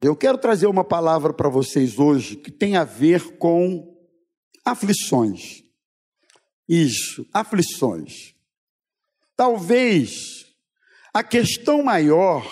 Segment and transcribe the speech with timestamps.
[0.00, 3.98] Eu quero trazer uma palavra para vocês hoje que tem a ver com
[4.64, 5.64] aflições.
[6.68, 8.32] Isso, aflições.
[9.36, 10.46] Talvez
[11.12, 12.46] a questão maior,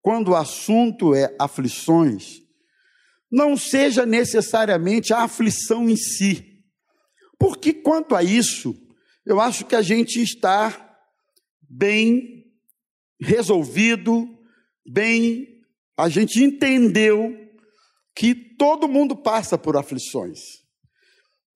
[0.00, 2.42] quando o assunto é aflições,
[3.28, 6.62] não seja necessariamente a aflição em si.
[7.40, 8.72] Porque quanto a isso,
[9.26, 10.96] eu acho que a gente está
[11.60, 12.52] bem
[13.20, 14.28] resolvido,
[14.86, 15.51] bem
[15.96, 17.36] a gente entendeu
[18.14, 20.62] que todo mundo passa por aflições.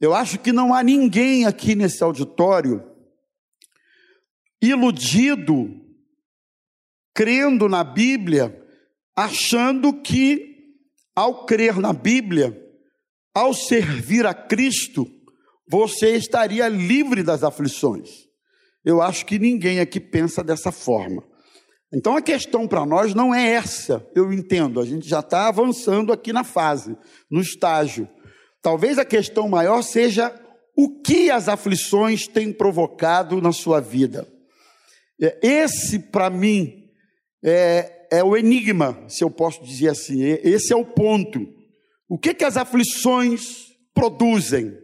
[0.01, 2.85] Eu acho que não há ninguém aqui nesse auditório
[4.61, 5.69] iludido,
[7.15, 8.63] crendo na Bíblia,
[9.15, 10.75] achando que,
[11.15, 12.63] ao crer na Bíblia,
[13.35, 15.07] ao servir a Cristo,
[15.69, 18.27] você estaria livre das aflições.
[18.85, 21.23] Eu acho que ninguém aqui pensa dessa forma.
[21.93, 26.13] Então a questão para nós não é essa, eu entendo, a gente já está avançando
[26.13, 26.97] aqui na fase,
[27.31, 28.09] no estágio.
[28.61, 30.35] Talvez a questão maior seja
[30.77, 34.27] o que as aflições têm provocado na sua vida.
[35.21, 36.91] É, esse, para mim,
[37.43, 41.49] é, é, o enigma, se eu posso dizer assim, esse é o ponto.
[42.09, 44.77] O que, que as aflições produzem?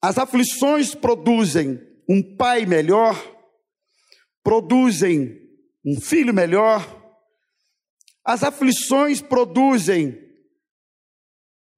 [0.00, 3.20] As aflições produzem um pai melhor,
[4.42, 5.41] produzem
[5.84, 6.86] um filho melhor.
[8.24, 10.18] As aflições produzem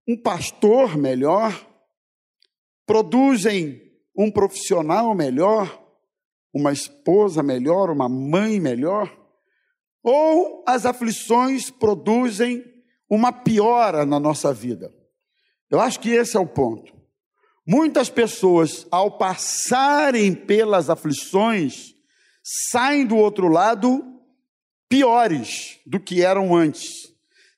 [0.07, 1.53] um pastor melhor,
[2.87, 3.81] produzem
[4.17, 5.83] um profissional melhor,
[6.53, 9.11] uma esposa melhor, uma mãe melhor,
[10.03, 12.63] ou as aflições produzem
[13.09, 14.93] uma piora na nossa vida.
[15.71, 16.93] Eu acho que esse é o ponto.
[17.67, 21.94] Muitas pessoas, ao passarem pelas aflições,
[22.45, 24.05] saem do outro lado
[24.87, 27.13] piores do que eram antes.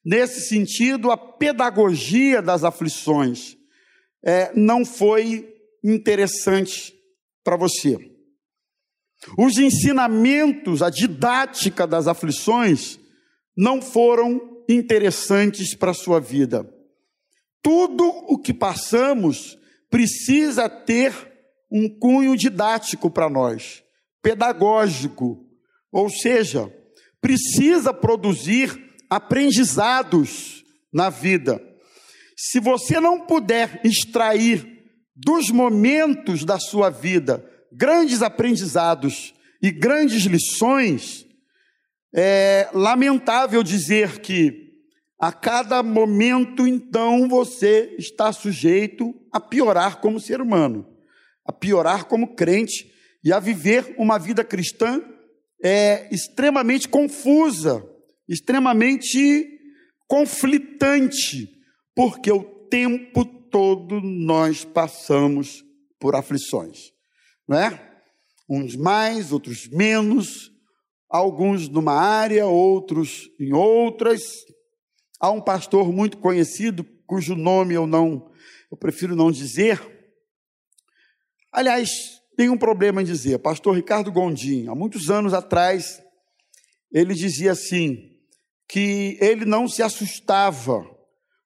[0.04, 3.56] Nesse sentido, a pedagogia das aflições
[4.24, 6.94] é, não foi interessante
[7.42, 8.12] para você.
[9.36, 13.00] Os ensinamentos, a didática das aflições
[13.56, 16.72] não foram interessantes para a sua vida.
[17.60, 19.58] Tudo o que passamos
[19.90, 21.12] precisa ter
[21.70, 23.82] um cunho didático para nós
[24.26, 25.46] pedagógico,
[25.92, 26.68] ou seja,
[27.20, 28.76] precisa produzir
[29.08, 31.62] aprendizados na vida.
[32.36, 34.82] Se você não puder extrair
[35.14, 39.32] dos momentos da sua vida grandes aprendizados
[39.62, 41.24] e grandes lições,
[42.12, 44.72] é lamentável dizer que
[45.20, 50.84] a cada momento, então, você está sujeito a piorar como ser humano,
[51.44, 52.95] a piorar como crente
[53.26, 55.02] e a viver uma vida cristã
[55.60, 57.84] é extremamente confusa,
[58.28, 59.50] extremamente
[60.06, 61.50] conflitante,
[61.92, 65.64] porque o tempo todo nós passamos
[65.98, 66.92] por aflições,
[67.48, 68.00] não é?
[68.48, 70.52] Uns mais, outros menos,
[71.08, 74.22] alguns numa área, outros em outras.
[75.18, 78.30] Há um pastor muito conhecido, cujo nome eu não,
[78.70, 79.80] eu prefiro não dizer.
[81.50, 83.38] Aliás, nenhum problema em dizer.
[83.38, 86.02] Pastor Ricardo Gondim, há muitos anos atrás,
[86.92, 88.16] ele dizia assim,
[88.68, 90.84] que ele não se assustava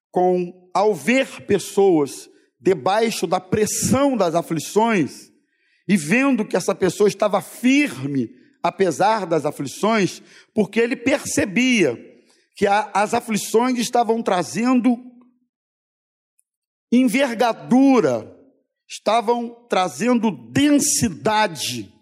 [0.09, 2.29] com, ao ver pessoas
[2.59, 5.31] debaixo da pressão das aflições
[5.87, 8.29] e vendo que essa pessoa estava firme
[8.63, 10.21] apesar das aflições,
[10.53, 11.97] porque ele percebia
[12.55, 14.97] que a, as aflições estavam trazendo
[16.91, 18.37] envergadura
[18.91, 21.93] estavam trazendo densidade,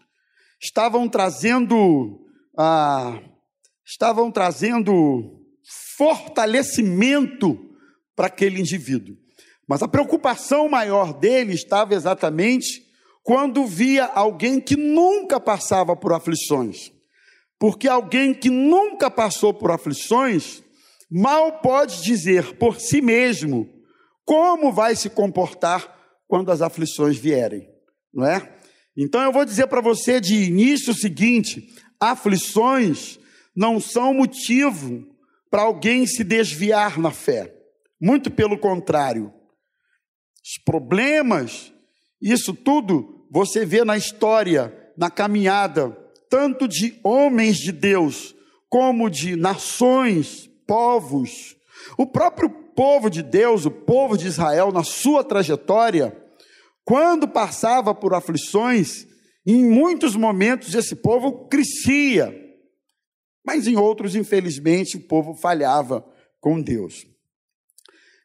[0.59, 2.25] estavam trazendo,
[2.57, 3.22] ah,
[3.85, 5.39] estavam trazendo
[5.95, 7.59] fortalecimento
[8.16, 9.16] para aquele indivíduo.
[9.67, 12.83] Mas a preocupação maior dele estava exatamente
[13.21, 16.91] quando via alguém que nunca passava por aflições.
[17.59, 20.63] Porque alguém que nunca passou por aflições
[21.11, 23.69] mal pode dizer por si mesmo
[24.25, 25.99] como vai se comportar
[26.30, 27.68] quando as aflições vierem,
[28.14, 28.56] não é?
[28.96, 33.20] Então eu vou dizer para você de início o seguinte: aflições
[33.56, 35.06] não são motivo
[35.50, 37.54] para alguém se desviar na fé.
[38.00, 39.34] Muito pelo contrário.
[40.42, 41.74] Os problemas,
[42.22, 45.90] isso tudo você vê na história, na caminhada,
[46.30, 48.36] tanto de homens de Deus,
[48.70, 51.56] como de nações, povos.
[51.98, 56.16] O próprio povo de Deus, o povo de Israel, na sua trajetória,
[56.89, 59.06] quando passava por aflições,
[59.45, 62.36] em muitos momentos esse povo crescia,
[63.45, 66.03] Mas em outros, infelizmente, o povo falhava
[66.41, 67.06] com Deus.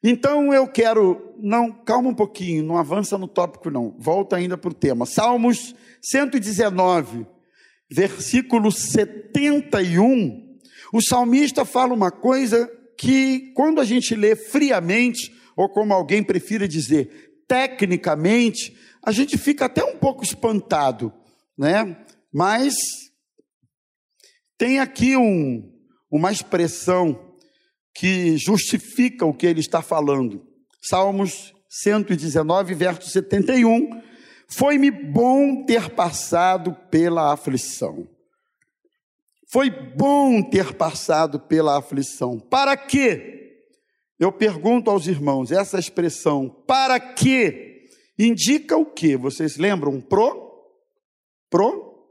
[0.02, 4.70] Então eu quero, não, calma um pouquinho, não avança no tópico não, volta ainda para
[4.70, 5.04] o tema.
[5.04, 7.26] Salmos 119,
[7.90, 10.58] versículo 71,
[10.90, 16.66] o salmista fala uma coisa que quando a gente lê friamente, ou como alguém prefira
[16.66, 21.12] dizer, tecnicamente, a gente fica até um pouco espantado,
[21.56, 21.96] né?
[22.32, 22.74] Mas
[24.56, 25.62] tem aqui um,
[26.10, 27.34] uma expressão
[27.94, 30.44] que justifica o que ele está falando.
[30.82, 34.02] Salmos 119, verso 71.
[34.48, 38.08] Foi-me bom ter passado pela aflição.
[39.50, 42.38] Foi bom ter passado pela aflição.
[42.38, 43.43] Para quê?
[44.18, 47.88] Eu pergunto aos irmãos, essa expressão, para quê?
[48.18, 49.16] Indica o quê?
[49.16, 50.00] Vocês lembram?
[50.00, 50.70] Pro?
[51.50, 52.08] Pro?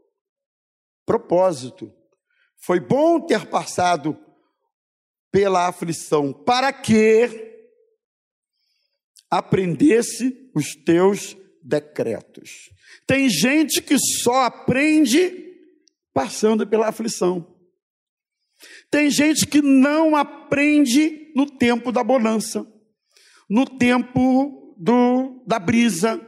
[1.05, 1.91] Propósito.
[2.65, 4.17] Foi bom ter passado
[5.31, 7.53] pela aflição, para que
[9.29, 12.69] aprendesse os teus decretos.
[13.07, 15.51] Tem gente que só aprende
[16.13, 17.52] passando pela aflição.
[18.93, 22.63] Tem gente que não aprende no tempo da bonança,
[23.49, 26.21] no tempo do, da brisa.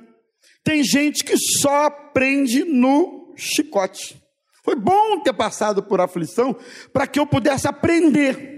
[0.64, 4.20] Tem gente que só aprende no chicote.
[4.64, 6.56] Foi bom ter passado por aflição
[6.92, 8.56] para que eu pudesse aprender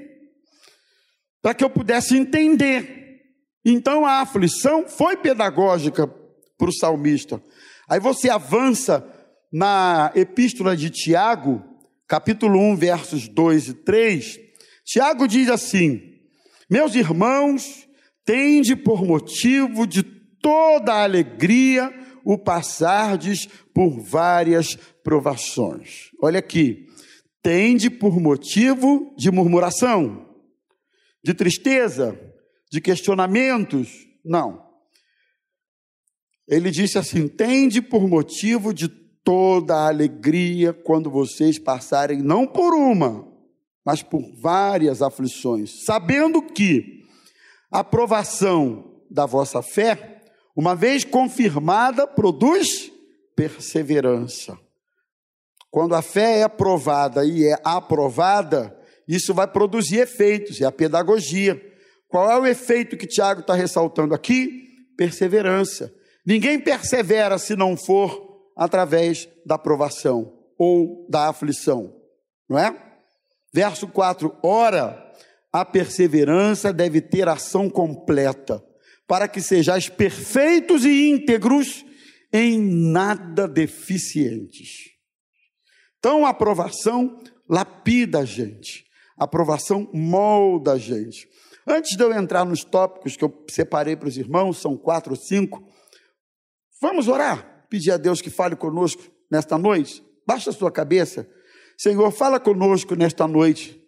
[1.41, 3.21] para que eu pudesse entender.
[3.63, 6.07] Então a aflição foi pedagógica
[6.57, 7.41] para o salmista.
[7.89, 9.05] Aí você avança
[9.51, 11.63] na epístola de Tiago,
[12.07, 14.39] capítulo 1, versos 2 e 3.
[14.85, 16.19] Tiago diz assim:
[16.69, 17.87] Meus irmãos,
[18.23, 21.93] tende por motivo de toda a alegria
[22.23, 26.09] o passardes por várias provações.
[26.21, 26.87] Olha aqui,
[27.41, 30.27] tende por motivo de murmuração
[31.27, 32.17] de tristeza,
[32.71, 34.07] de questionamentos.
[34.23, 34.65] Não.
[36.47, 38.87] Ele disse assim: tende por motivo de
[39.27, 43.27] toda a alegria quando vocês passarem não por uma,
[43.85, 47.03] mas por várias aflições, sabendo que
[47.69, 50.21] a aprovação da vossa fé,
[50.55, 52.89] uma vez confirmada, produz
[53.35, 54.57] perseverança.
[55.69, 61.61] Quando a fé é aprovada e é aprovada, isso vai produzir efeitos, é a pedagogia.
[62.07, 64.69] Qual é o efeito que Tiago está ressaltando aqui?
[64.95, 65.93] Perseverança.
[66.25, 68.26] Ninguém persevera se não for
[68.57, 71.95] através da provação ou da aflição,
[72.49, 72.75] não é?
[73.53, 75.13] Verso 4: Ora,
[75.53, 78.63] a perseverança deve ter ação completa,
[79.07, 81.85] para que sejais perfeitos e íntegros,
[82.33, 84.97] em nada deficientes.
[85.99, 87.17] Então, a aprovação
[87.49, 88.85] lapida a gente.
[89.17, 91.27] A aprovação molda a gente.
[91.65, 95.19] Antes de eu entrar nos tópicos que eu separei para os irmãos, são quatro ou
[95.19, 95.67] cinco,
[96.81, 100.03] vamos orar, pedir a Deus que fale conosco nesta noite.
[100.25, 101.27] Baixa a sua cabeça.
[101.77, 103.79] Senhor, fala conosco nesta noite.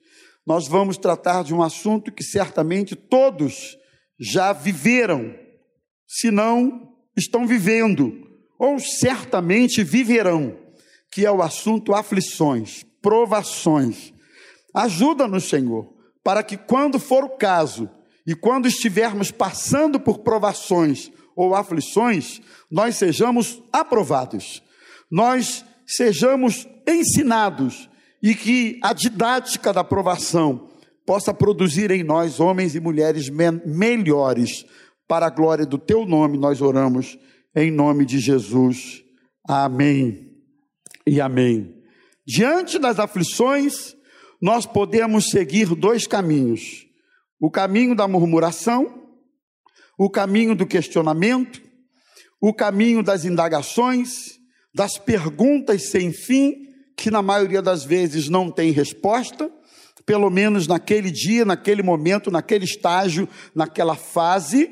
[0.46, 3.78] Nós vamos tratar de um assunto que certamente todos
[4.20, 5.36] já viveram,
[6.08, 8.28] se não estão vivendo,
[8.58, 10.58] ou certamente viverão,
[11.12, 14.14] que é o assunto aflições, provações.
[14.74, 15.94] Ajuda-nos, Senhor,
[16.24, 17.90] para que quando for o caso
[18.26, 24.62] e quando estivermos passando por provações ou aflições, nós sejamos aprovados,
[25.10, 27.90] nós sejamos ensinados
[28.22, 30.70] e que a didática da aprovação
[31.06, 34.66] possa produzir em nós homens e mulheres me melhores.
[35.08, 37.18] Para a glória do teu nome, nós oramos
[37.56, 39.02] em nome de Jesus.
[39.48, 40.30] Amém
[41.08, 41.74] e amém.
[42.28, 43.96] Diante das aflições,
[44.42, 46.86] nós podemos seguir dois caminhos:
[47.40, 49.09] o caminho da murmuração,
[50.00, 51.62] o caminho do questionamento,
[52.40, 54.40] o caminho das indagações,
[54.74, 59.52] das perguntas sem fim, que na maioria das vezes não tem resposta,
[60.06, 64.70] pelo menos naquele dia, naquele momento, naquele estágio, naquela fase.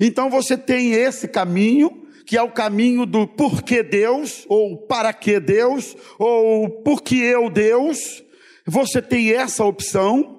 [0.00, 5.38] Então você tem esse caminho, que é o caminho do porquê Deus, ou para que
[5.38, 8.22] Deus, ou por que eu Deus,
[8.66, 10.38] você tem essa opção.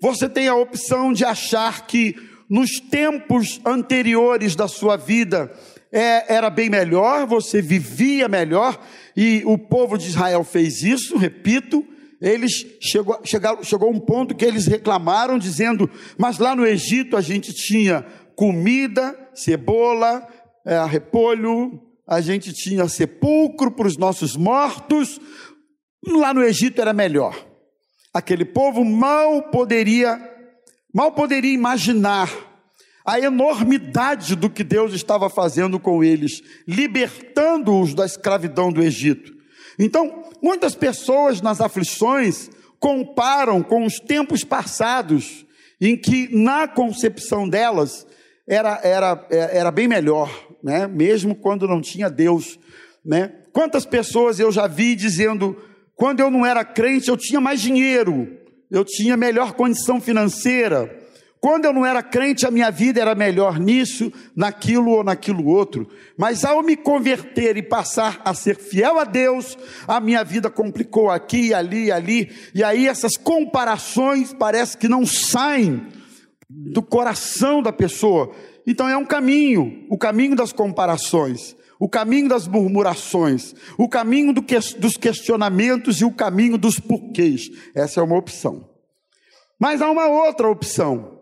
[0.00, 2.16] Você tem a opção de achar que
[2.50, 5.52] nos tempos anteriores da sua vida
[5.92, 8.78] é, era bem melhor, você vivia melhor,
[9.16, 11.84] e o povo de Israel fez isso, repito,
[12.20, 17.20] eles chegou, chegaram, chegou um ponto que eles reclamaram, dizendo: Mas lá no Egito a
[17.22, 18.04] gente tinha
[18.36, 20.26] comida, cebola,
[20.66, 25.18] é, repolho, a gente tinha sepulcro para os nossos mortos,
[26.06, 27.46] lá no Egito era melhor.
[28.12, 30.18] Aquele povo mal poderia,
[30.92, 32.30] mal poderia imaginar
[33.04, 39.32] a enormidade do que Deus estava fazendo com eles, libertando-os da escravidão do Egito.
[39.78, 45.46] Então, muitas pessoas nas aflições comparam com os tempos passados,
[45.80, 48.06] em que na concepção delas
[48.46, 50.30] era, era, era bem melhor,
[50.62, 50.86] né?
[50.86, 52.58] mesmo quando não tinha Deus.
[53.04, 53.32] Né?
[53.52, 55.56] Quantas pessoas eu já vi dizendo,
[55.94, 58.39] quando eu não era crente, eu tinha mais dinheiro,
[58.70, 61.00] eu tinha melhor condição financeira,
[61.40, 65.88] quando eu não era crente, a minha vida era melhor nisso, naquilo ou naquilo outro.
[66.16, 69.56] Mas ao me converter e passar a ser fiel a Deus,
[69.88, 72.30] a minha vida complicou aqui, ali, ali.
[72.54, 75.86] E aí essas comparações parece que não saem
[76.46, 78.32] do coração da pessoa.
[78.66, 84.42] Então é um caminho, o caminho das comparações, o caminho das murmurações, o caminho do
[84.42, 87.50] que, dos questionamentos e o caminho dos porquês.
[87.74, 88.68] Essa é uma opção.
[89.58, 91.18] Mas há uma outra opção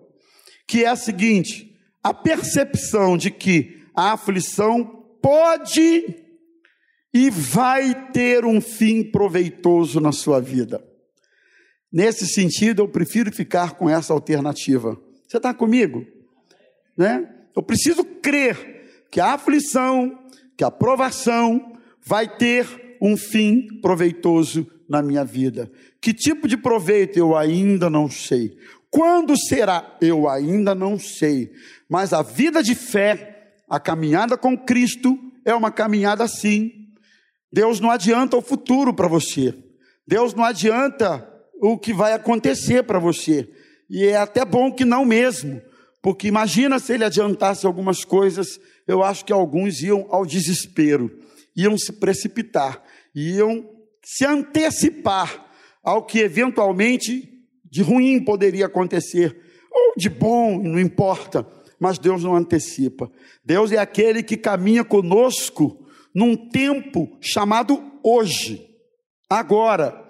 [0.67, 4.85] que é a seguinte: a percepção de que a aflição
[5.23, 6.17] pode
[7.15, 10.85] e vai ter um fim proveitoso na sua vida.
[11.91, 15.01] Nesse sentido, eu prefiro ficar com essa alternativa.
[15.27, 16.05] Você está comigo?
[16.97, 17.29] Né?
[17.57, 20.19] Eu preciso crer que a aflição,
[20.59, 25.71] que a provação vai ter um fim proveitoso na minha vida.
[26.01, 28.59] Que tipo de proveito eu ainda não sei.
[28.91, 29.97] Quando será?
[30.01, 31.53] Eu ainda não sei.
[31.89, 36.73] Mas a vida de fé, a caminhada com Cristo, é uma caminhada assim.
[37.53, 39.55] Deus não adianta o futuro para você.
[40.05, 41.25] Deus não adianta
[41.63, 43.49] o que vai acontecer para você.
[43.89, 45.63] E é até bom que não mesmo.
[46.03, 51.21] Porque imagina se ele adiantasse algumas coisas, eu acho que alguns iam ao desespero,
[51.55, 52.83] iam se precipitar,
[53.15, 53.69] iam
[54.03, 55.47] se antecipar
[55.85, 57.29] ao que eventualmente
[57.71, 59.39] de ruim poderia acontecer,
[59.71, 61.47] ou de bom, não importa,
[61.79, 63.13] mas Deus não antecipa.
[63.45, 68.67] Deus é aquele que caminha conosco num tempo chamado hoje,
[69.29, 70.07] agora.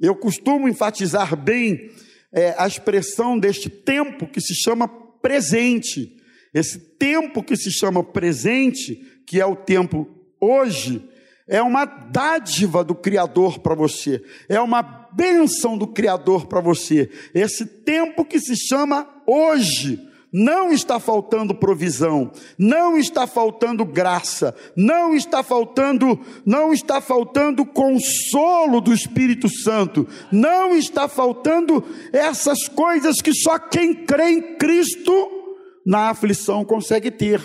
[0.00, 1.90] Eu costumo enfatizar bem
[2.32, 6.16] é, a expressão deste tempo que se chama presente.
[6.52, 10.06] Esse tempo que se chama presente, que é o tempo
[10.40, 11.08] hoje,
[11.48, 17.10] é uma dádiva do Criador para você, é uma bênção do Criador para você.
[17.34, 20.00] Esse tempo que se chama hoje,
[20.32, 28.80] não está faltando provisão, não está faltando graça, não está faltando, não está faltando consolo
[28.80, 35.41] do Espírito Santo, não está faltando essas coisas que só quem crê em Cristo
[35.84, 37.40] na aflição consegue ter.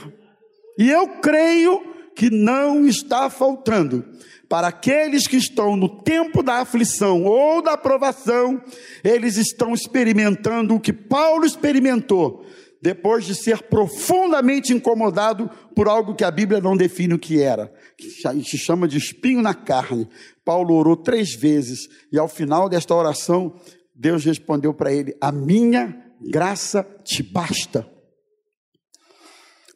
[0.77, 1.81] E eu creio
[2.15, 4.03] que não está faltando.
[4.49, 8.61] Para aqueles que estão no tempo da aflição ou da provação,
[9.03, 12.45] eles estão experimentando o que Paulo experimentou,
[12.81, 17.71] depois de ser profundamente incomodado por algo que a Bíblia não define o que era,
[17.97, 20.07] que a gente chama de espinho na carne.
[20.45, 23.53] Paulo orou três vezes e ao final desta oração,
[23.93, 27.87] Deus respondeu para ele: A minha graça te basta,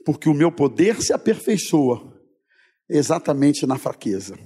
[0.06, 2.12] porque o meu poder se aperfeiçoa
[2.90, 4.38] exatamente na fraqueza.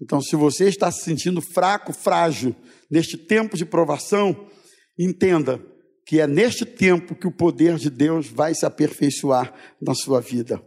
[0.00, 2.56] Então, se você está se sentindo fraco, frágil,
[2.90, 4.48] neste tempo de provação,
[4.98, 5.60] entenda
[6.04, 10.60] que é neste tempo que o poder de Deus vai se aperfeiçoar na sua vida.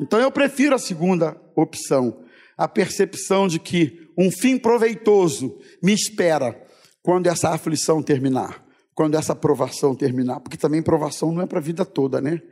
[0.00, 2.24] Então, eu prefiro a segunda opção,
[2.58, 6.60] a percepção de que um fim proveitoso me espera
[7.02, 11.62] quando essa aflição terminar, quando essa provação terminar, porque também provação não é para a
[11.62, 12.42] vida toda, né?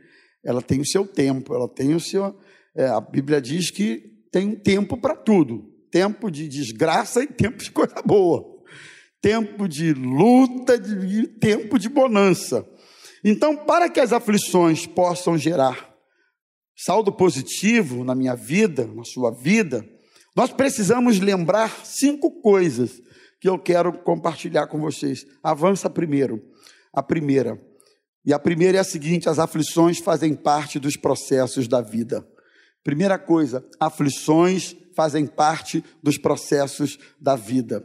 [0.45, 2.37] Ela tem o seu tempo, ela tem o seu,
[2.75, 7.71] é, a Bíblia diz que tem tempo para tudo: tempo de desgraça e tempo de
[7.71, 8.45] coisa boa,
[9.21, 12.67] tempo de luta e tempo de bonança.
[13.25, 15.91] Então, para que as aflições possam gerar
[16.75, 19.85] saldo positivo na minha vida, na sua vida,
[20.35, 23.03] nós precisamos lembrar cinco coisas
[23.41, 25.27] que eu quero compartilhar com vocês.
[25.43, 26.43] Avança primeiro.
[26.93, 27.61] A primeira.
[28.25, 32.27] E a primeira é a seguinte: as aflições fazem parte dos processos da vida.
[32.83, 37.85] Primeira coisa, aflições fazem parte dos processos da vida.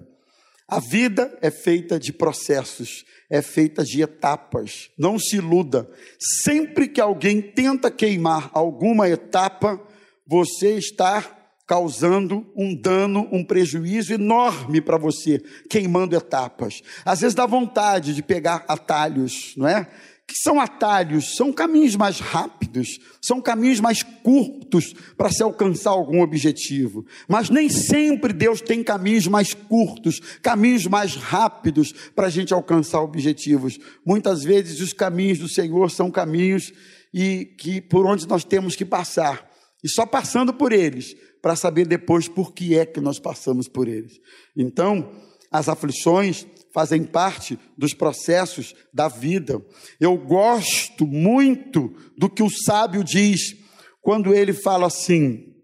[0.68, 4.89] A vida é feita de processos, é feita de etapas.
[4.98, 5.88] Não se iluda.
[6.20, 9.80] Sempre que alguém tenta queimar alguma etapa,
[10.25, 11.24] você está
[11.68, 15.39] causando um dano, um prejuízo enorme para você,
[15.70, 16.82] queimando etapas.
[17.04, 19.88] Às vezes dá vontade de pegar atalhos, não é?
[20.27, 26.22] Que são atalhos, são caminhos mais rápidos, são caminhos mais curtos para se alcançar algum
[26.22, 27.05] objetivo.
[27.27, 33.01] Mas nem sempre Deus tem caminhos mais curtos, caminhos mais rápidos para a gente alcançar
[33.01, 33.77] objetivos.
[34.03, 36.74] Muitas vezes os caminhos do Senhor são caminhos
[37.13, 39.48] e que por onde nós temos que passar.
[39.84, 43.88] E só passando por eles, para saber depois por que é que nós passamos por
[43.88, 44.20] eles.
[44.58, 45.12] Então,
[45.51, 49.65] as aflições fazem parte dos processos da vida.
[49.98, 53.55] Eu gosto muito do que o sábio diz
[54.01, 55.55] quando ele fala assim: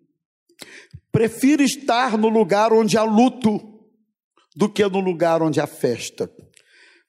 [1.12, 3.60] prefiro estar no lugar onde há luto
[4.56, 6.32] do que no lugar onde há festa.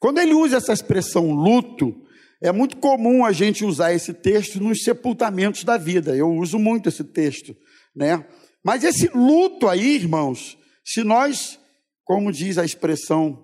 [0.00, 1.94] Quando ele usa essa expressão luto,
[2.40, 6.16] é muito comum a gente usar esse texto nos sepultamentos da vida.
[6.16, 7.56] Eu uso muito esse texto,
[7.94, 8.26] né?
[8.64, 11.56] Mas esse luto aí, irmãos, se nós,
[12.04, 13.41] como diz a expressão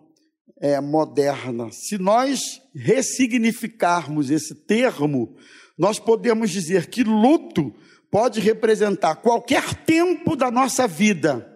[0.61, 5.37] é, moderna, se nós ressignificarmos esse termo,
[5.79, 7.73] nós podemos dizer que luto
[8.11, 11.47] pode representar qualquer tempo da nossa vida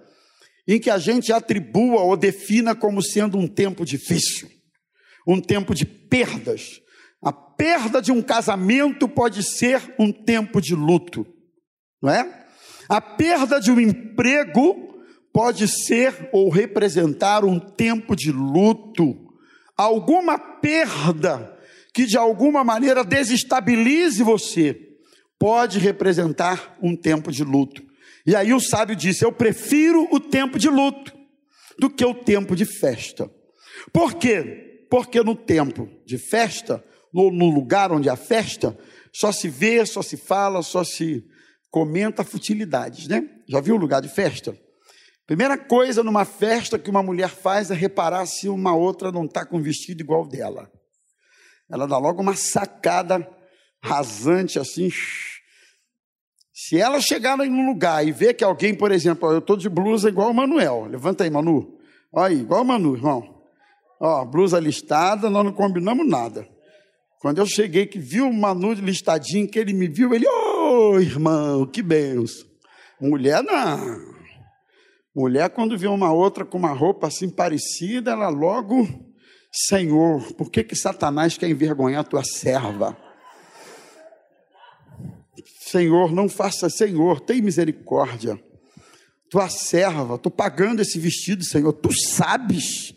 [0.67, 4.49] em que a gente atribua ou defina como sendo um tempo difícil,
[5.27, 6.81] um tempo de perdas,
[7.23, 11.27] a perda de um casamento pode ser um tempo de luto,
[12.01, 12.47] não é?
[12.89, 14.82] A perda de um emprego
[15.33, 19.17] pode ser ou representar um tempo de luto.
[19.77, 21.57] Alguma perda
[21.95, 24.79] que de alguma maneira desestabilize você
[25.39, 27.83] pode representar um tempo de luto.
[28.27, 31.13] E aí o sábio disse: Eu prefiro o tempo de luto
[31.79, 33.31] do que o tempo de festa.
[33.93, 34.87] Por quê?
[34.91, 38.77] Porque no tempo de festa no, no lugar onde há festa,
[39.13, 41.25] só se vê, só se fala, só se
[41.71, 43.29] comenta futilidades, né?
[43.47, 44.57] Já viu o lugar de festa?
[45.27, 49.47] Primeira coisa numa festa que uma mulher faz é reparar se uma outra não está
[49.47, 50.71] com um vestido igual dela.
[51.71, 53.27] Ela dá logo uma sacada
[53.83, 54.91] rasante assim.
[56.53, 59.69] Se ela chegar em um lugar e ver que alguém, por exemplo, eu estou de
[59.69, 61.79] blusa igual o Manuel, levanta aí, Manu.
[62.13, 63.43] Olha aí, igual o Manu, irmão.
[64.01, 66.47] Ó, blusa listada, nós não combinamos nada.
[67.21, 71.01] Quando eu cheguei, que viu o Manu listadinho, que ele me viu, ele, ô oh,
[71.01, 72.47] irmão, que benção.
[73.01, 74.12] Mulher não.
[75.15, 78.89] Mulher, quando vê uma outra com uma roupa assim parecida, ela logo,
[79.53, 82.97] Senhor, por que que Satanás quer envergonhar a tua serva?
[85.61, 88.43] Senhor, não faça, Senhor, tem misericórdia.
[89.29, 92.95] Tua serva, estou pagando esse vestido, Senhor, tu sabes.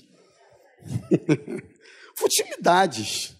[2.18, 3.36] Futilidades.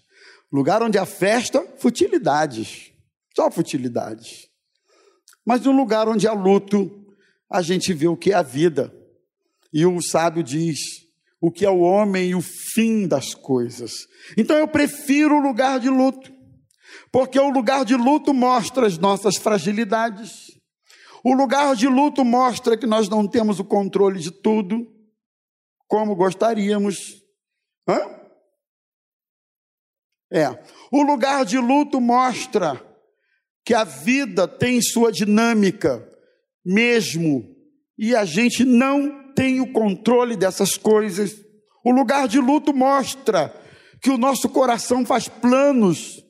[0.52, 2.92] Lugar onde há festa, futilidades.
[3.34, 4.48] Só futilidades.
[5.44, 7.05] Mas no lugar onde há luto,
[7.50, 8.92] a gente vê o que é a vida.
[9.72, 10.78] E o sábio diz:
[11.40, 14.08] o que é o homem e o fim das coisas.
[14.36, 16.32] Então eu prefiro o lugar de luto,
[17.12, 20.46] porque o lugar de luto mostra as nossas fragilidades.
[21.22, 24.86] O lugar de luto mostra que nós não temos o controle de tudo,
[25.86, 27.22] como gostaríamos.
[27.88, 28.00] Hã?
[30.32, 30.48] É.
[30.90, 32.84] O lugar de luto mostra
[33.64, 36.08] que a vida tem sua dinâmica,
[36.66, 37.48] mesmo,
[37.96, 41.36] e a gente não tem o controle dessas coisas.
[41.84, 43.54] O lugar de luto mostra
[44.02, 46.24] que o nosso coração faz planos,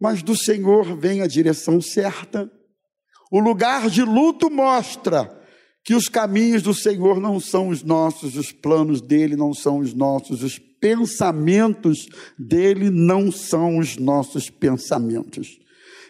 [0.00, 2.48] mas do Senhor vem a direção certa.
[3.30, 5.40] O lugar de luto mostra
[5.84, 9.92] que os caminhos do Senhor não são os nossos, os planos dele não são os
[9.92, 12.06] nossos, os pensamentos
[12.38, 15.58] dele não são os nossos pensamentos.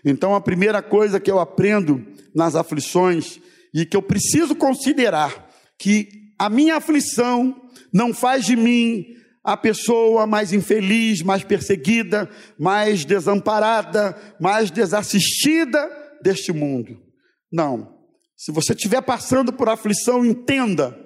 [0.04, 2.04] Então, a primeira coisa que eu aprendo
[2.35, 3.40] nas aflições
[3.72, 6.08] e que eu preciso considerar que
[6.38, 7.54] a minha aflição
[7.92, 9.06] não faz de mim
[9.44, 15.90] a pessoa mais infeliz, mais perseguida, mais desamparada, mais desassistida
[16.22, 17.00] deste mundo.
[17.52, 17.98] Não.
[18.37, 20.96] Se você estiver passando por aflição, entenda: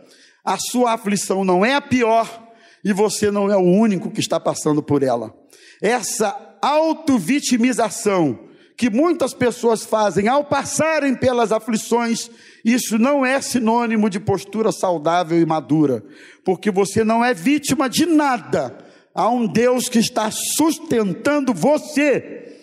[0.45, 2.47] a sua aflição não é a pior,
[2.85, 5.35] e você não é o único que está passando por ela.
[5.83, 12.31] Essa auto-vitimização que muitas pessoas fazem ao passarem pelas aflições,
[12.67, 16.05] isso não é sinônimo de postura saudável e madura,
[16.45, 18.77] porque você não é vítima de nada.
[19.15, 22.59] Há um Deus que está sustentando você.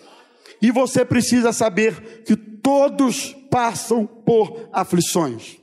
[0.61, 5.55] E você precisa saber que todos passam por aflições.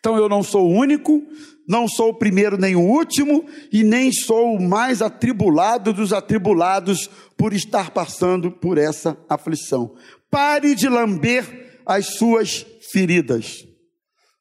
[0.00, 1.22] Então eu não sou o único,
[1.68, 7.10] não sou o primeiro nem o último, e nem sou o mais atribulado dos atribulados
[7.36, 9.94] por estar passando por essa aflição.
[10.30, 13.66] Pare de lamber as suas feridas.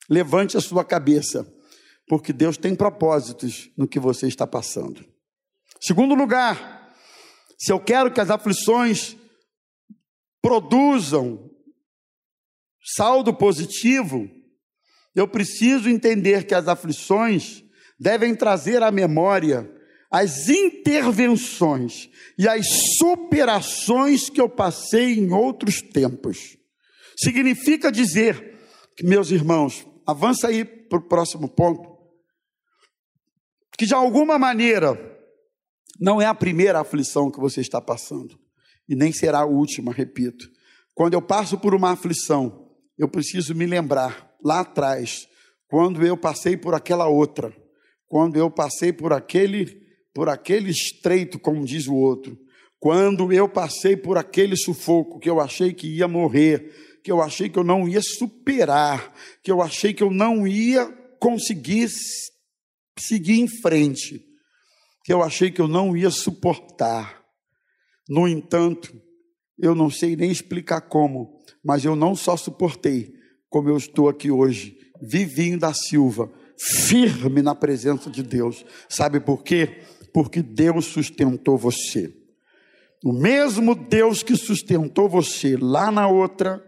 [0.10, 1.52] Levante a sua cabeça,
[2.08, 5.06] porque Deus tem propósitos no que você está passando.
[5.82, 6.94] Segundo lugar,
[7.58, 9.16] se eu quero que as aflições
[10.42, 11.50] produzam
[12.96, 14.30] saldo positivo,
[15.16, 17.64] eu preciso entender que as aflições
[18.00, 19.70] devem trazer à memória
[20.12, 22.68] as intervenções e as
[23.00, 26.58] superações que eu passei em outros tempos.
[27.24, 28.60] Significa dizer
[28.98, 31.98] que, meus irmãos, avança aí para o próximo ponto,
[33.78, 34.98] que de alguma maneira
[36.00, 38.38] não é a primeira aflição que você está passando,
[38.90, 40.50] e nem será a última, repito.
[40.94, 45.26] Quando eu passo por uma aflição, eu preciso me lembrar lá atrás,
[45.68, 47.56] quando eu passei por aquela outra,
[48.08, 49.82] quando eu passei por aquele
[50.14, 52.38] por aquele estreito, como diz o outro,
[52.80, 56.72] quando eu passei por aquele sufoco que eu achei que ia morrer,
[57.04, 59.14] que eu achei que eu não ia superar,
[59.44, 60.86] que eu achei que eu não ia
[61.20, 61.90] conseguir
[62.98, 64.26] seguir em frente,
[65.04, 67.22] que eu achei que eu não ia suportar.
[68.08, 68.94] No entanto,
[69.60, 73.14] eu não sei nem explicar como, mas eu não só suportei,
[73.50, 78.66] como eu estou aqui hoje, vivinho da Silva, firme na presença de Deus.
[78.88, 79.82] Sabe por quê?
[80.14, 82.16] Porque Deus sustentou você.
[83.04, 86.64] O mesmo Deus que sustentou você lá na outra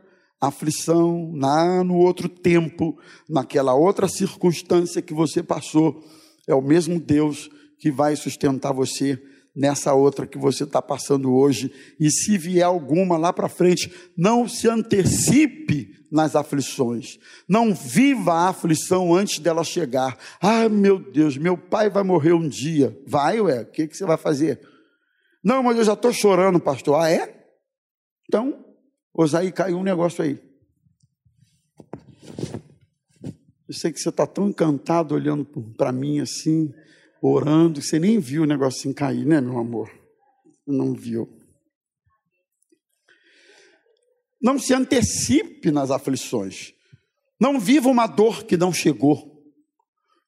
[0.47, 2.97] aflição, lá no outro tempo,
[3.29, 6.03] naquela outra circunstância que você passou,
[6.47, 9.21] é o mesmo Deus que vai sustentar você
[9.55, 11.71] nessa outra que você está passando hoje.
[11.99, 17.17] E se vier alguma lá para frente, não se antecipe nas aflições.
[17.47, 20.17] Não viva a aflição antes dela chegar.
[20.41, 22.97] Ah, meu Deus, meu pai vai morrer um dia.
[23.07, 24.59] Vai, ué, o que, que você vai fazer?
[25.43, 26.99] Não, mas eu já estou chorando, pastor.
[26.99, 27.45] Ah, é?
[28.27, 28.64] Então,
[29.17, 30.37] Osaí, caiu um negócio aí.
[33.67, 35.45] Eu sei que você está tão encantado olhando
[35.77, 36.73] para mim assim
[37.21, 39.89] orando, você nem viu o negocinho cair, né, meu amor?
[40.67, 41.29] Não viu.
[44.41, 46.73] Não se antecipe nas aflições.
[47.39, 49.33] Não viva uma dor que não chegou.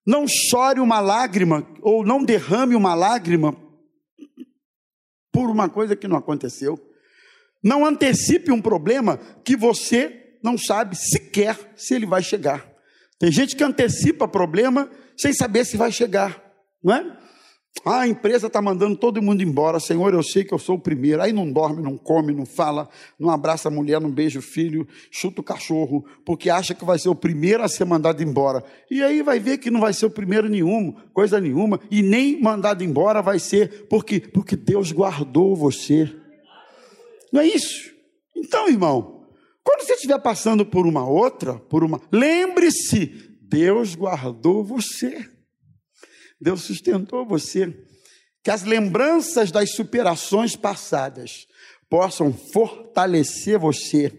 [0.06, 3.56] Não chore uma lágrima ou não derrame uma lágrima
[5.32, 6.87] por uma coisa que não aconteceu.
[7.63, 12.65] Não antecipe um problema que você não sabe sequer se ele vai chegar.
[13.20, 16.48] Tem gente que antecipa problema sem saber se vai chegar
[16.84, 17.17] não é?
[17.86, 20.80] Ah, a empresa está mandando todo mundo embora, Senhor, eu sei que eu sou o
[20.80, 21.22] primeiro.
[21.22, 22.89] Aí não dorme, não come, não fala,
[23.20, 26.98] não abraça a mulher, não beija o filho, chuta o cachorro, porque acha que vai
[26.98, 28.63] ser o primeiro a ser mandado embora.
[28.89, 32.41] E aí vai ver que não vai ser o primeiro nenhum, coisa nenhuma, e nem
[32.41, 36.12] mandado embora vai ser, porque, porque Deus guardou você.
[37.32, 37.92] Não é isso?
[38.36, 39.28] Então, irmão,
[39.63, 43.06] quando você estiver passando por uma outra, por uma, lembre-se,
[43.42, 45.30] Deus guardou você.
[46.40, 47.76] Deus sustentou você.
[48.44, 51.48] Que as lembranças das superações passadas
[51.90, 54.12] possam fortalecer você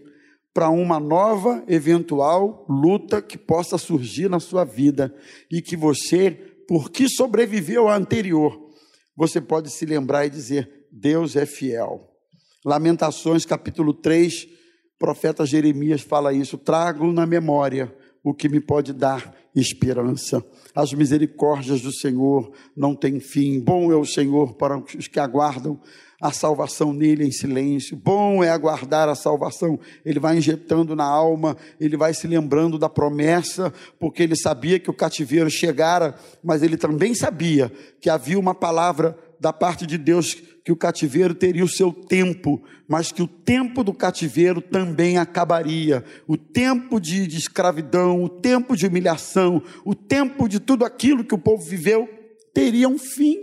[0.53, 5.15] para uma nova eventual luta que possa surgir na sua vida
[5.49, 6.31] e que você,
[6.67, 8.69] porque sobreviveu à anterior,
[9.15, 12.08] você pode se lembrar e dizer: Deus é fiel.
[12.65, 14.47] Lamentações, capítulo 3,
[14.97, 20.43] profeta Jeremias fala isso: trago na memória o que me pode dar esperança.
[20.75, 23.61] As misericórdias do Senhor não têm fim.
[23.61, 25.79] Bom é o Senhor para os que aguardam
[26.21, 27.95] a salvação nele em silêncio.
[27.95, 29.79] Bom é aguardar a salvação.
[30.03, 34.89] Ele vai injetando na alma, ele vai se lembrando da promessa, porque ele sabia que
[34.89, 40.35] o cativeiro chegara, mas ele também sabia que havia uma palavra da parte de Deus
[40.69, 46.05] que o cativeiro teria o seu tempo, mas que o tempo do cativeiro também acabaria.
[46.27, 51.33] O tempo de, de escravidão, o tempo de humilhação, o tempo de tudo aquilo que
[51.33, 52.07] o povo viveu
[52.53, 53.35] teria um fim.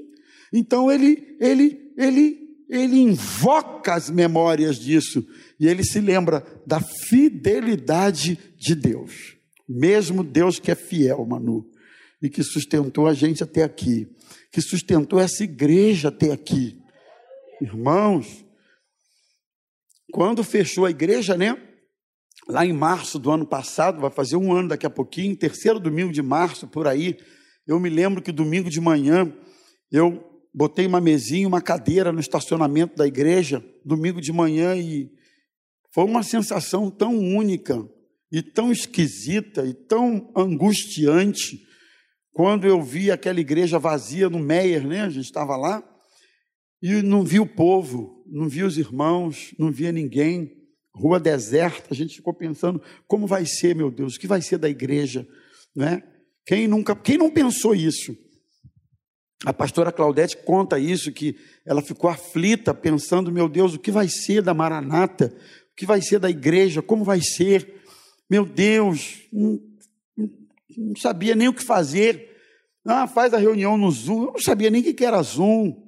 [0.53, 5.27] Então ele, ele, ele, ele invoca as memórias disso
[5.59, 9.37] e ele se lembra da fidelidade de Deus.
[9.69, 11.67] Mesmo Deus que é fiel, Manu,
[12.23, 14.07] e que sustentou a gente até aqui,
[14.53, 16.86] que sustentou essa igreja até aqui
[17.61, 18.45] Irmãos,
[20.13, 21.57] quando fechou a igreja, né?
[22.49, 26.13] Lá em março do ano passado, vai fazer um ano daqui a pouquinho, terceiro domingo
[26.13, 27.17] de março, por aí,
[27.67, 29.33] eu me lembro que domingo de manhã
[29.91, 30.23] eu
[30.55, 35.11] botei uma mesinha, uma cadeira no estacionamento da igreja, domingo de manhã, e
[35.93, 37.83] foi uma sensação tão única
[38.31, 41.59] e tão esquisita e tão angustiante
[42.33, 45.03] quando eu vi aquela igreja vazia no Meier, né?
[45.03, 45.83] A gente estava lá
[46.83, 50.53] e não via o povo, não via os irmãos, não via ninguém.
[50.95, 54.59] Rua deserta, a gente ficou pensando como vai ser, meu Deus, o que vai ser
[54.59, 55.27] da igreja,
[55.75, 56.03] né?
[56.47, 58.17] Quem nunca, quem não pensou isso?
[59.45, 61.37] A pastora Claudete conta isso, que
[61.67, 65.35] ela ficou aflita, pensando: meu Deus, o que vai ser da Maranata?
[65.73, 66.81] O que vai ser da igreja?
[66.81, 67.83] Como vai ser?
[68.31, 69.61] Meu Deus, não,
[70.77, 72.35] não sabia nem o que fazer.
[72.87, 74.25] Ah, faz a reunião no Zoom.
[74.25, 75.86] Eu não sabia nem o que era Zoom.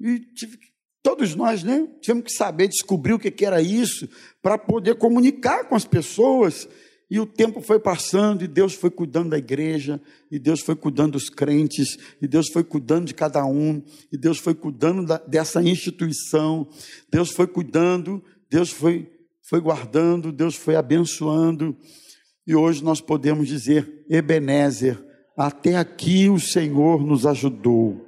[0.00, 0.58] E tive,
[1.02, 1.88] todos nós, né?
[2.00, 4.08] Tivemos que saber, descobrir o que era isso,
[4.42, 6.68] para poder comunicar com as pessoas.
[7.10, 9.98] E o tempo foi passando, e Deus foi cuidando da igreja,
[10.30, 13.82] e Deus foi cuidando dos crentes, e Deus foi cuidando de cada um,
[14.12, 16.68] e Deus foi cuidando da, dessa instituição,
[17.10, 19.10] Deus foi cuidando, Deus foi,
[19.48, 21.74] foi guardando, Deus foi abençoando,
[22.46, 25.02] e hoje nós podemos dizer: Ebenezer,
[25.34, 28.06] até aqui o Senhor nos ajudou,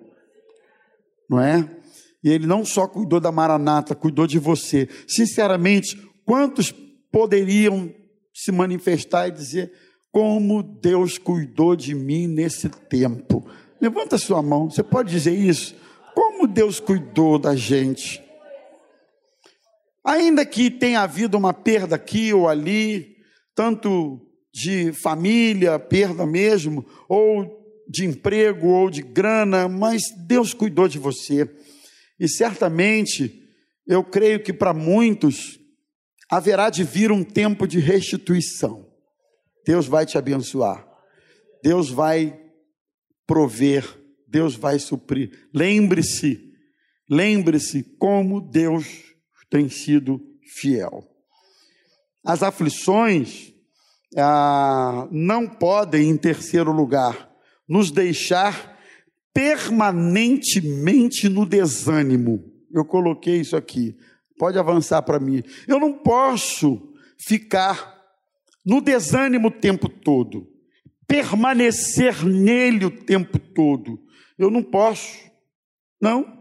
[1.26, 1.79] não é?
[2.22, 4.88] E Ele não só cuidou da Maranata, cuidou de você.
[5.08, 6.74] Sinceramente, quantos
[7.10, 7.92] poderiam
[8.32, 9.72] se manifestar e dizer
[10.12, 13.46] como Deus cuidou de mim nesse tempo.
[13.80, 15.74] Levanta sua mão, você pode dizer isso?
[16.14, 18.22] Como Deus cuidou da gente.
[20.04, 23.16] Ainda que tenha havido uma perda aqui ou ali,
[23.54, 24.20] tanto
[24.52, 31.48] de família, perda mesmo, ou de emprego, ou de grana, mas Deus cuidou de você.
[32.20, 33.48] E certamente,
[33.86, 35.58] eu creio que para muitos,
[36.30, 38.86] haverá de vir um tempo de restituição.
[39.66, 40.86] Deus vai te abençoar.
[41.62, 42.38] Deus vai
[43.26, 43.84] prover,
[44.28, 45.48] Deus vai suprir.
[45.54, 46.52] Lembre-se,
[47.08, 48.86] lembre-se como Deus
[49.48, 50.20] tem sido
[50.60, 51.06] fiel.
[52.24, 53.52] As aflições
[54.16, 57.30] ah, não podem, em terceiro lugar,
[57.68, 58.78] nos deixar
[59.32, 62.44] permanentemente no desânimo.
[62.72, 63.96] Eu coloquei isso aqui.
[64.38, 65.42] Pode avançar para mim.
[65.68, 68.00] Eu não posso ficar
[68.64, 70.46] no desânimo o tempo todo,
[71.06, 73.98] permanecer nele o tempo todo.
[74.38, 75.18] Eu não posso.
[76.00, 76.38] Não.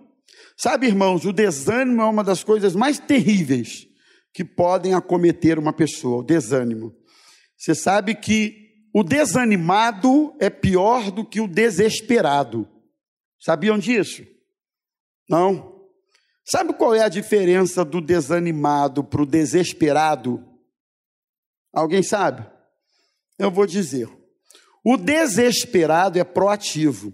[0.58, 3.88] Sabe, irmãos, o desânimo é uma das coisas mais terríveis
[4.34, 6.94] que podem acometer uma pessoa, o desânimo.
[7.58, 12.68] Você sabe que o desanimado é pior do que o desesperado.
[13.40, 14.24] Sabiam disso?
[15.30, 15.80] Não.
[16.44, 20.44] Sabe qual é a diferença do desanimado para o desesperado?
[21.72, 22.46] Alguém sabe?
[23.38, 24.10] Eu vou dizer.
[24.84, 27.14] O desesperado é proativo.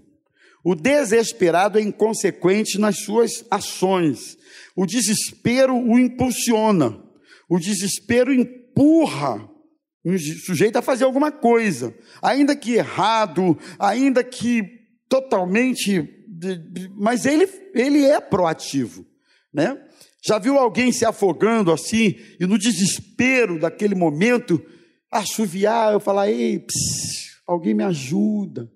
[0.64, 4.38] O desesperado é inconsequente nas suas ações.
[4.76, 7.04] O desespero o impulsiona.
[7.48, 9.48] O desespero empurra
[10.04, 14.64] o sujeito a fazer alguma coisa, ainda que errado, ainda que
[15.10, 16.15] totalmente.
[16.96, 19.06] Mas ele, ele é proativo
[19.56, 19.82] né?
[20.22, 24.62] Já viu alguém se afogando assim e no desespero daquele momento
[25.10, 28.70] assoviar, eu falar, ei, pss, alguém me ajuda.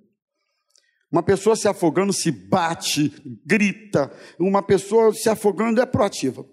[1.12, 3.12] Uma pessoa se afogando se bate,
[3.46, 4.10] grita.
[4.40, 6.46] Uma pessoa se afogando é proativa.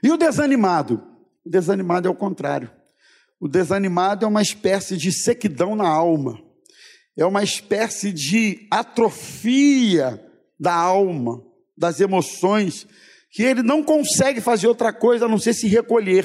[0.00, 1.02] E o desanimado?
[1.44, 2.70] O desanimado é o contrário.
[3.40, 6.40] O desanimado é uma espécie de sequidão na alma.
[7.18, 10.24] É uma espécie de atrofia
[10.58, 11.42] da alma,
[11.76, 12.86] das emoções
[13.32, 16.24] que ele não consegue fazer outra coisa a não ser se recolher,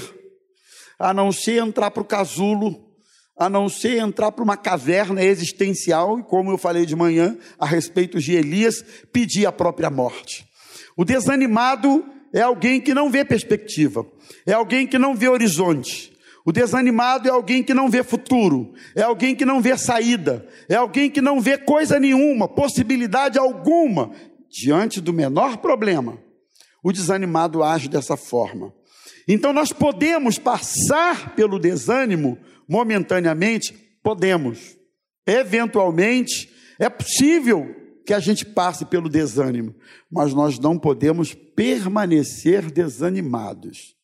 [0.99, 2.93] a não ser entrar para o casulo,
[3.35, 7.65] a não ser entrar para uma caverna existencial, e como eu falei de manhã a
[7.65, 10.45] respeito de Elias, pedir a própria morte.
[10.95, 14.05] O desanimado é alguém que não vê perspectiva,
[14.45, 16.12] é alguém que não vê horizonte.
[16.45, 20.75] O desanimado é alguém que não vê futuro, é alguém que não vê saída, é
[20.75, 24.11] alguém que não vê coisa nenhuma, possibilidade alguma
[24.49, 26.19] diante do menor problema
[26.83, 28.73] o desanimado age dessa forma.
[29.27, 34.77] Então nós podemos passar pelo desânimo momentaneamente, podemos.
[35.25, 37.73] Eventualmente, é possível
[38.05, 39.73] que a gente passe pelo desânimo,
[40.11, 43.95] mas nós não podemos permanecer desanimados.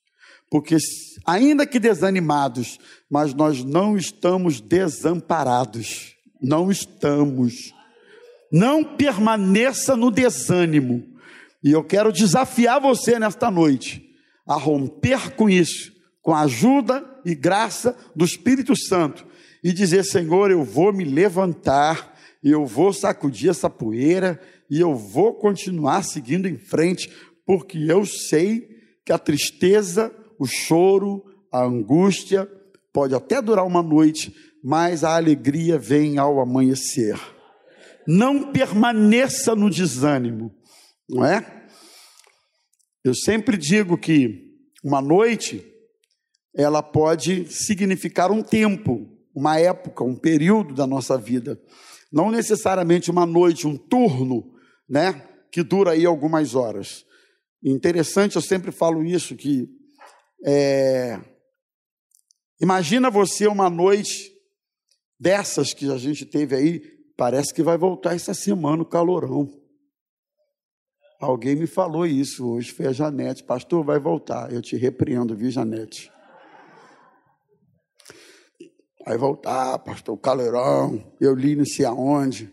[0.49, 0.77] Porque,
[1.25, 6.15] ainda que desanimados, mas nós não estamos desamparados.
[6.41, 7.73] Não estamos.
[8.51, 11.03] Não permaneça no desânimo.
[11.63, 14.09] E eu quero desafiar você nesta noite
[14.47, 19.27] a romper com isso, com a ajuda e graça do Espírito Santo,
[19.63, 25.33] e dizer: Senhor, eu vou me levantar, eu vou sacudir essa poeira, e eu vou
[25.35, 27.12] continuar seguindo em frente,
[27.45, 28.67] porque eu sei
[29.05, 32.49] que a tristeza, o choro, a angústia
[32.93, 37.19] pode até durar uma noite, mas a alegria vem ao amanhecer.
[38.08, 40.58] Não permaneça no desânimo
[41.10, 41.65] não é?
[43.04, 44.47] Eu sempre digo que
[44.84, 45.65] uma noite
[46.56, 51.60] ela pode significar um tempo, uma época, um período da nossa vida.
[52.12, 54.54] Não necessariamente uma noite, um turno,
[54.88, 55.28] né?
[55.52, 57.06] Que dura aí algumas horas.
[57.63, 59.67] Interessante, eu sempre falo isso, que
[60.45, 61.19] é,
[62.62, 64.32] imagina você uma noite
[65.19, 66.80] dessas que a gente teve aí,
[67.17, 69.49] parece que vai voltar essa semana o calorão.
[71.19, 73.43] Alguém me falou isso hoje, foi a Janete.
[73.43, 74.54] Pastor, vai voltar.
[74.54, 76.10] Eu te repreendo, viu, Janete?
[79.06, 81.13] Vai voltar, pastor, calorão.
[81.19, 82.49] Eu li não sei aonde.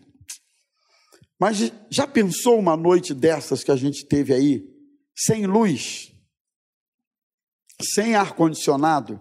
[1.39, 4.67] Mas já pensou uma noite dessas que a gente teve aí,
[5.15, 6.11] sem luz,
[7.81, 9.19] sem ar-condicionado?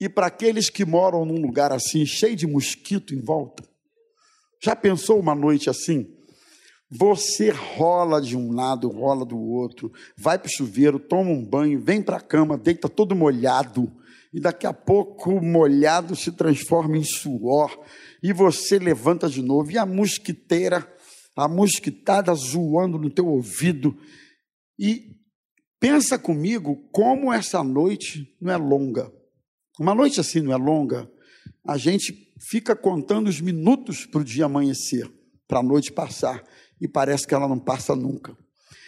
[0.00, 3.62] E para aqueles que moram num lugar assim, cheio de mosquito em volta,
[4.60, 6.12] já pensou uma noite assim?
[6.90, 11.80] Você rola de um lado, rola do outro, vai para o chuveiro, toma um banho,
[11.80, 13.90] vem para a cama, deita todo molhado,
[14.32, 17.82] e daqui a pouco o molhado se transforma em suor,
[18.22, 20.86] e você levanta de novo, e a mosquiteira,
[21.34, 23.96] a mosquitada zoando no teu ouvido,
[24.78, 25.21] e
[25.82, 29.12] pensa comigo como essa noite não é longa.
[29.80, 31.10] Uma noite assim não é longa,
[31.66, 35.10] a gente fica contando os minutos para o dia amanhecer,
[35.48, 36.40] para a noite passar
[36.80, 38.38] e parece que ela não passa nunca.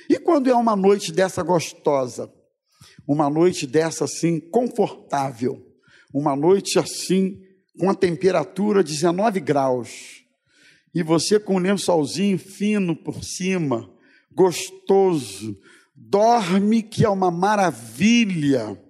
[0.08, 2.32] E quando é uma noite dessa gostosa,
[3.08, 5.66] uma noite dessa assim confortável,
[6.14, 7.40] uma noite assim
[7.76, 10.22] com a temperatura 19 graus,
[10.94, 13.90] e você com um lençolzinho fino por cima,
[14.30, 15.56] gostoso,
[16.08, 18.80] dorme que é uma maravilha.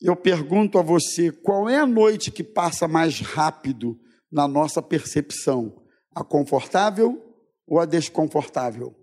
[0.00, 3.98] Eu pergunto a você, qual é a noite que passa mais rápido
[4.30, 5.84] na nossa percepção?
[6.14, 7.22] A confortável
[7.66, 8.94] ou a desconfortável?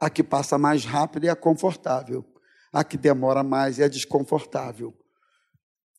[0.00, 2.24] A que passa mais rápido é a confortável.
[2.72, 4.94] A que demora mais é a desconfortável.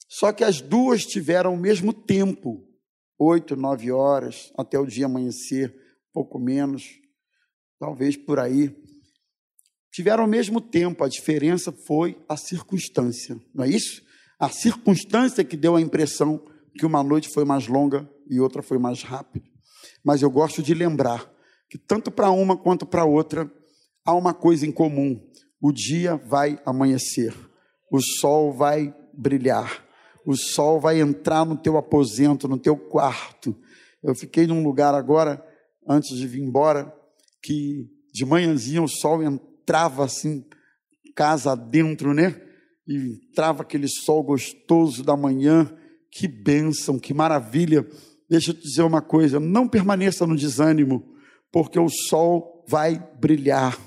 [0.09, 2.65] Só que as duas tiveram o mesmo tempo,
[3.19, 5.75] oito, nove horas, até o dia amanhecer,
[6.13, 7.01] pouco menos,
[7.79, 8.86] talvez por aí.
[9.91, 14.01] Tiveram o mesmo tempo, a diferença foi a circunstância, não é isso?
[14.39, 16.43] A circunstância que deu a impressão
[16.77, 19.47] que uma noite foi mais longa e outra foi mais rápida
[20.07, 21.29] mas eu gosto de lembrar
[21.69, 23.51] que tanto para uma quanto para outra
[24.05, 25.21] há uma coisa em comum:
[25.61, 27.35] o dia vai amanhecer,
[27.91, 29.85] o sol vai brilhar,
[30.25, 33.53] o sol vai entrar no teu aposento, no teu quarto.
[34.01, 35.43] Eu fiquei num lugar agora,
[35.87, 36.93] antes de vir embora,
[37.41, 39.21] que de manhãzinha o sol
[39.67, 40.45] entrava assim,
[41.15, 42.41] casa dentro, né?
[42.87, 45.69] E entrava aquele sol gostoso da manhã.
[46.09, 47.85] Que bênção, que maravilha
[48.29, 51.03] Deixa eu te dizer uma coisa: não permaneça no desânimo,
[51.51, 53.77] porque o sol vai brilhar,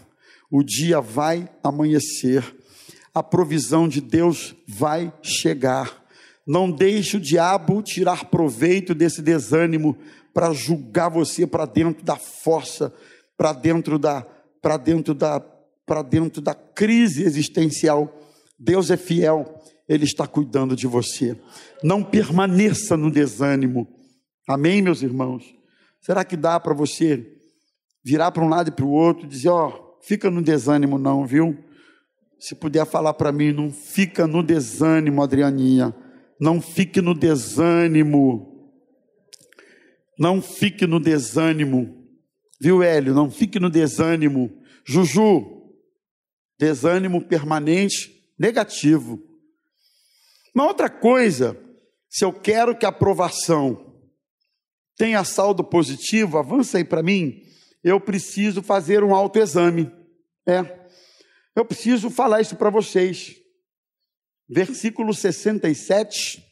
[0.51, 2.43] o dia vai amanhecer,
[3.13, 6.01] a provisão de Deus vai chegar.
[6.47, 9.97] Não deixe o diabo tirar proveito desse desânimo
[10.33, 12.93] para julgar você para dentro da força,
[13.37, 14.27] para dentro da
[14.63, 15.41] para dentro da
[15.91, 18.17] para dentro da crise existencial.
[18.57, 21.37] Deus é fiel, ele está cuidando de você.
[21.83, 23.89] Não permaneça no desânimo.
[24.49, 25.43] Amém, meus irmãos?
[26.01, 27.27] Será que dá para você
[28.05, 30.97] virar para um lado e para o outro e dizer: Ó, oh, fica no desânimo,
[30.97, 31.59] não, viu?
[32.39, 35.93] Se puder falar para mim, não fica no desânimo, Adrianinha.
[36.41, 38.71] Não fique no desânimo.
[40.17, 42.07] Não fique no desânimo.
[42.61, 43.13] Viu, Hélio?
[43.13, 44.53] Não fique no desânimo.
[44.85, 45.60] Juju,
[46.61, 49.19] desânimo permanente, negativo.
[50.55, 51.59] Uma outra coisa,
[52.07, 53.97] se eu quero que a aprovação
[54.95, 57.43] tenha saldo positivo, avança aí para mim,
[57.83, 59.91] eu preciso fazer um autoexame.
[60.47, 60.87] É,
[61.57, 63.37] eu preciso falar isso para vocês.
[64.47, 66.45] Versículo 67,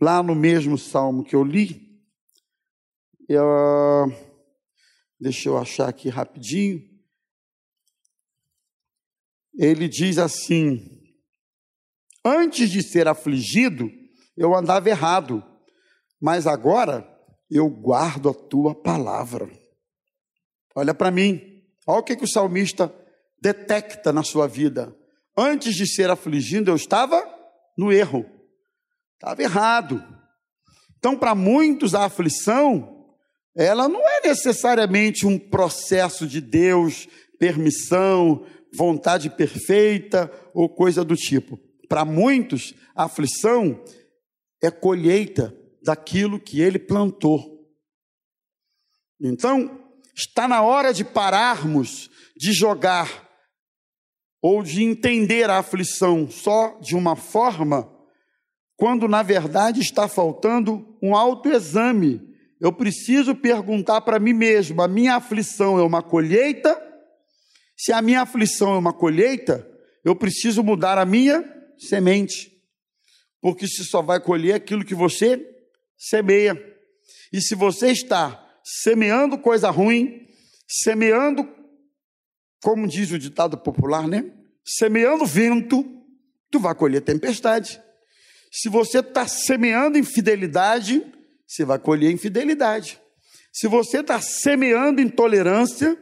[0.00, 2.00] lá no mesmo salmo que eu li,
[3.28, 3.44] eu,
[5.18, 6.89] deixa eu achar aqui rapidinho.
[9.54, 11.00] Ele diz assim:
[12.24, 13.90] Antes de ser afligido,
[14.36, 15.44] eu andava errado
[16.20, 17.08] mas agora
[17.50, 19.50] eu guardo a tua palavra.
[20.74, 21.40] Olha para mim,
[21.86, 22.94] olha o que, que o salmista
[23.40, 24.94] detecta na sua vida.
[25.36, 27.24] Antes de ser afligido, eu estava
[27.76, 28.26] no erro,
[29.14, 30.04] estava errado.
[30.98, 33.06] Então, para muitos, a aflição,
[33.56, 38.44] ela não é necessariamente um processo de Deus, permissão,
[38.74, 41.58] vontade perfeita ou coisa do tipo.
[41.88, 43.82] Para muitos, a aflição
[44.62, 47.68] é colheita daquilo que ele plantou.
[49.20, 49.80] Então,
[50.14, 53.28] está na hora de pararmos de jogar
[54.42, 57.90] ou de entender a aflição só de uma forma
[58.76, 62.18] quando na verdade está faltando um autoexame.
[62.58, 66.89] Eu preciso perguntar para mim mesmo: a minha aflição é uma colheita?
[67.82, 69.66] Se a minha aflição é uma colheita,
[70.04, 71.42] eu preciso mudar a minha
[71.78, 72.52] semente,
[73.40, 75.42] porque se só vai colher aquilo que você
[75.96, 76.62] semeia.
[77.32, 80.28] E se você está semeando coisa ruim,
[80.68, 81.48] semeando,
[82.62, 84.30] como diz o ditado popular, né?
[84.62, 85.82] Semeando vento,
[86.50, 87.80] tu vai colher tempestade.
[88.52, 91.02] Se você está semeando infidelidade,
[91.46, 93.00] você vai colher infidelidade.
[93.50, 95.96] Se você está semeando intolerância,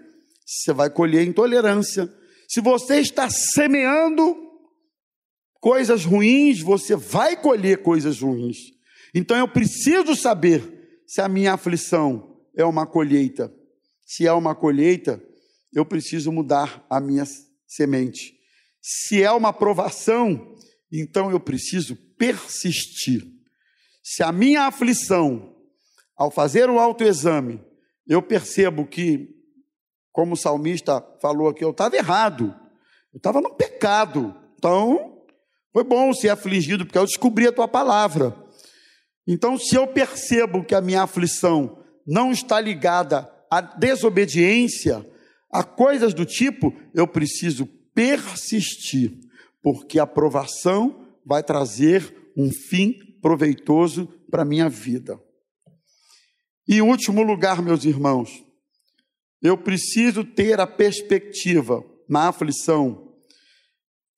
[0.49, 2.11] você vai colher intolerância.
[2.49, 4.35] Se você está semeando
[5.61, 8.57] coisas ruins, você vai colher coisas ruins.
[9.15, 13.53] Então eu preciso saber se a minha aflição é uma colheita.
[14.07, 15.23] Se é uma colheita,
[15.71, 17.25] eu preciso mudar a minha
[17.67, 18.35] semente.
[18.81, 20.57] Se é uma provação,
[20.91, 23.23] então eu preciso persistir.
[24.03, 25.55] Se a minha aflição,
[26.17, 27.61] ao fazer o autoexame,
[28.07, 29.38] eu percebo que,
[30.13, 32.55] como o salmista falou aqui, eu estava errado,
[33.13, 35.23] eu estava no pecado, então
[35.73, 38.35] foi bom ser afligido, porque eu descobri a tua palavra.
[39.27, 45.07] Então, se eu percebo que a minha aflição não está ligada à desobediência,
[45.53, 49.19] a coisas do tipo, eu preciso persistir,
[49.63, 55.21] porque a provação vai trazer um fim proveitoso para a minha vida.
[56.67, 58.45] E em último lugar, meus irmãos,
[59.43, 63.09] eu preciso ter a perspectiva na aflição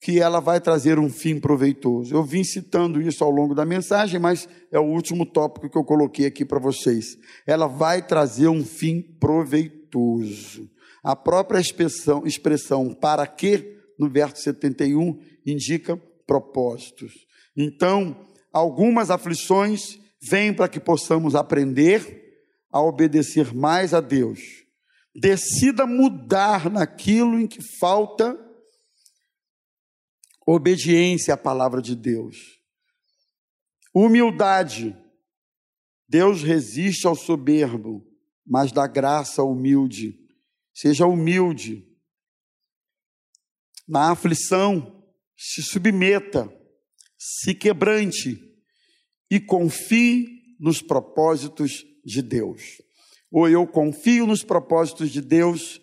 [0.01, 2.15] que ela vai trazer um fim proveitoso.
[2.15, 5.83] Eu vim citando isso ao longo da mensagem, mas é o último tópico que eu
[5.83, 7.15] coloquei aqui para vocês.
[7.45, 10.67] Ela vai trazer um fim proveitoso.
[11.03, 15.95] A própria expressão, expressão para que, no verso 71, indica
[16.25, 17.13] propósitos.
[17.55, 22.21] Então, algumas aflições vêm para que possamos aprender
[22.71, 24.60] a obedecer mais a Deus.
[25.13, 28.37] Decida mudar naquilo em que falta
[30.45, 32.37] obediência à palavra de Deus.
[33.93, 34.97] Humildade.
[36.07, 38.05] Deus resiste ao soberbo,
[38.45, 40.19] mas dá graça ao humilde.
[40.73, 41.87] Seja humilde.
[43.87, 45.03] Na aflição,
[45.37, 46.49] se submeta,
[47.17, 48.39] se quebrante
[49.29, 52.81] e confie nos propósitos de Deus.
[53.31, 55.79] Ou eu confio nos propósitos de Deus,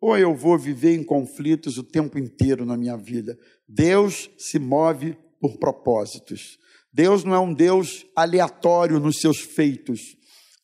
[0.00, 3.38] ou eu vou viver em conflitos o tempo inteiro na minha vida.
[3.68, 6.58] Deus se move por propósitos.
[6.92, 10.00] Deus não é um Deus aleatório nos seus feitos.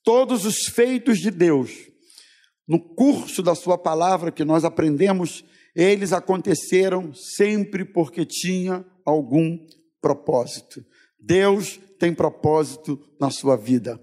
[0.05, 1.73] Todos os feitos de Deus,
[2.69, 9.59] no curso da Sua palavra que nós aprendemos, eles aconteceram sempre porque tinha algum
[10.01, 10.85] propósito.
[11.19, 14.01] Deus tem propósito na sua vida.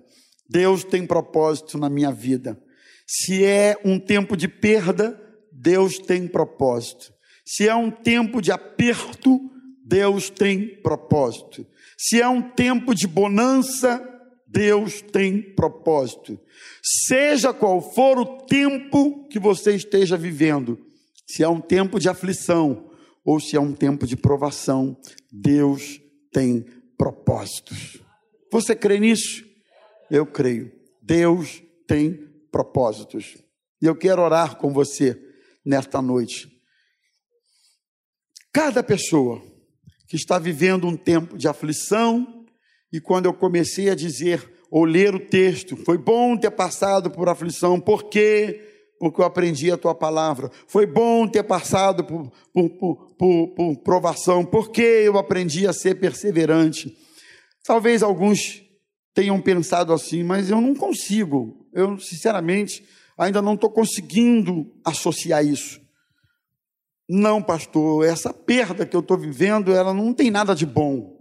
[0.50, 2.62] Deus tem propósito na minha vida.
[3.06, 5.20] Se é um tempo de perda,
[5.52, 7.14] Deus tem propósito.
[7.46, 9.40] Se é um tempo de aperto,
[9.84, 11.66] Deus tem propósito.
[11.98, 14.04] Se é um tempo de bonança,
[14.46, 16.40] Deus tem propósito.
[16.84, 20.78] Seja qual for o tempo que você esteja vivendo,
[21.26, 22.90] se é um tempo de aflição
[23.24, 24.98] ou se é um tempo de provação,
[25.32, 26.66] Deus tem
[26.98, 28.02] propósitos.
[28.52, 29.47] Você crê nisso?
[30.10, 30.72] Eu creio.
[31.02, 32.14] Deus tem
[32.52, 33.38] propósitos.
[33.82, 35.20] E eu quero orar com você
[35.66, 36.48] nesta noite.
[38.52, 39.42] Cada pessoa
[40.08, 42.46] que está vivendo um tempo de aflição,
[42.92, 47.30] e quando eu comecei a dizer ou ler o texto, foi bom ter passado por
[47.30, 48.64] aflição, por quê?
[49.00, 50.50] Porque eu aprendi a tua palavra.
[50.68, 55.96] Foi bom ter passado por, por, por, por, por provação, porque eu aprendi a ser
[56.00, 56.96] perseverante.
[57.64, 58.67] Talvez alguns
[59.18, 61.68] tenham pensado assim, mas eu não consigo.
[61.74, 62.88] Eu, sinceramente,
[63.18, 65.82] ainda não estou conseguindo associar isso.
[67.10, 71.18] Não, pastor, essa perda que eu estou vivendo, ela não tem nada de bom.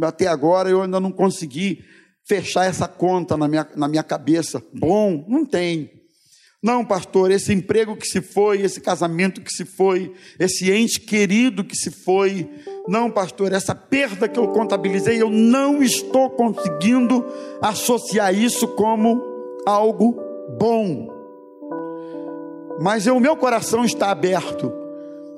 [0.00, 1.84] Até agora eu ainda não consegui
[2.24, 4.62] fechar essa conta na minha, na minha cabeça.
[4.72, 5.90] Bom, não tem.
[6.64, 11.62] Não, pastor, esse emprego que se foi, esse casamento que se foi, esse ente querido
[11.62, 12.48] que se foi.
[12.88, 17.24] Não, pastor, essa perda que eu contabilizei, eu não estou conseguindo
[17.60, 19.22] associar isso como
[19.66, 20.18] algo
[20.58, 21.14] bom
[22.80, 24.72] mas o meu coração está aberto.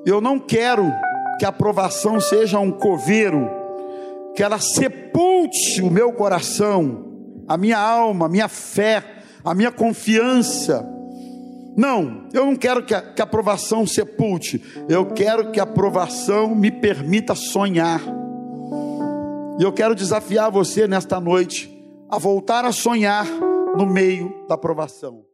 [0.05, 0.91] Eu não quero
[1.39, 3.49] que a aprovação seja um coveiro,
[4.35, 7.05] que ela sepulte o meu coração,
[7.47, 9.03] a minha alma, a minha fé,
[9.43, 10.87] a minha confiança.
[11.77, 16.55] Não, eu não quero que a, que a aprovação sepulte, eu quero que a aprovação
[16.55, 18.01] me permita sonhar.
[19.59, 21.71] E eu quero desafiar você nesta noite
[22.09, 23.27] a voltar a sonhar
[23.77, 25.26] no meio da provação.